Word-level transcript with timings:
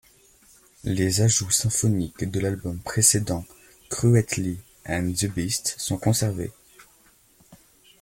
Les 0.83 1.21
ajouts 1.21 1.51
symphoniques 1.51 2.23
de 2.27 2.39
l'album 2.39 2.79
précédent, 2.81 3.45
Cruelty 3.91 4.57
and 4.83 5.13
the 5.15 5.27
Beast, 5.27 5.75
sont 5.77 5.99
conservés. 5.99 6.51